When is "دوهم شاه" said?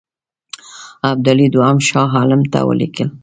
1.55-2.09